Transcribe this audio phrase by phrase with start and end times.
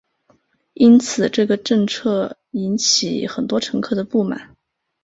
[0.73, 4.57] 因此这个政策引致很多乘客的不满。